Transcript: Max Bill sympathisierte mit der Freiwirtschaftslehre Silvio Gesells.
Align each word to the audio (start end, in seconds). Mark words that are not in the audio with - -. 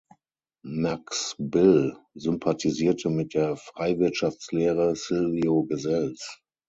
Max 0.65 1.35
Bill 1.37 1.95
sympathisierte 2.17 3.11
mit 3.11 3.35
der 3.35 3.55
Freiwirtschaftslehre 3.55 4.95
Silvio 4.95 5.65
Gesells. 5.65 6.39